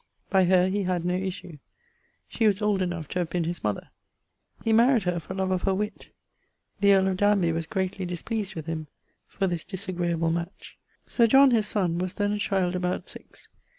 [0.31, 1.59] By her he had no issue;
[2.27, 3.89] she was old enough to have been his mother.
[4.63, 6.09] He maried her for love of her witt.
[6.79, 8.87] The earl of Danby was greatly displeased with him
[9.27, 10.75] for this dis agreable match.
[11.05, 13.47] Sir John, his sonne, was then a child about six.